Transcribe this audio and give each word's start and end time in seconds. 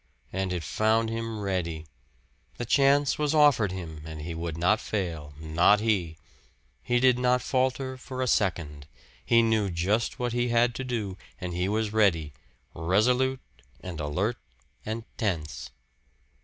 And 0.33 0.51
it 0.51 0.63
found 0.63 1.11
him 1.11 1.41
ready. 1.41 1.85
The 2.57 2.65
chance 2.65 3.19
was 3.19 3.35
offered 3.35 3.71
him, 3.71 4.01
and 4.03 4.21
he 4.23 4.33
would 4.33 4.57
not 4.57 4.79
fail 4.81 5.35
not 5.39 5.79
he! 5.79 6.17
He 6.81 6.99
did 6.99 7.19
not 7.19 7.43
falter 7.43 7.97
for 7.97 8.19
a 8.19 8.25
second. 8.27 8.87
He 9.23 9.43
knew 9.43 9.69
just 9.69 10.17
what 10.17 10.33
he 10.33 10.47
had 10.49 10.73
to 10.73 10.83
do, 10.83 11.19
and 11.39 11.53
he 11.53 11.69
was 11.69 11.93
ready 11.93 12.33
resolute, 12.73 13.41
and 13.79 13.99
alert, 13.99 14.37
and 14.87 15.03
tense. 15.17 15.69